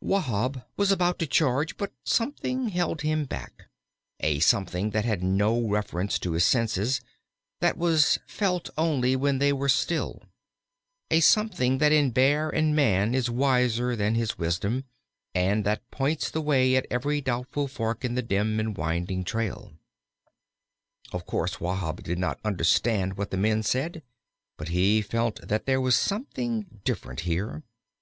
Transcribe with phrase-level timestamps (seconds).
[0.00, 3.66] Wahb was about to charge, but something held him back
[4.20, 7.02] a something that had no reference to his senses,
[7.60, 10.22] that was felt only when they were still;
[11.10, 14.84] a something that in Bear and Man is wiser than his wisdom,
[15.34, 19.74] and that points the way at every doubtful fork in the dim and winding trail.
[21.12, 24.02] Of course Wahb did not understand what the men said,
[24.56, 27.62] but he did feel that there was something different here.